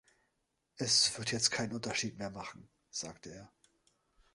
[0.77, 3.51] „Es wird jetzt keinen Unterschied mehr machen“, sagte er.